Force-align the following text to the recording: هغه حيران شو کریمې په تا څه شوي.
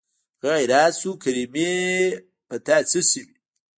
هغه 0.39 0.49
حيران 0.59 0.91
شو 0.99 1.11
کریمې 1.23 1.73
په 2.47 2.55
تا 2.65 2.77
څه 2.89 2.99
شوي. 3.09 3.35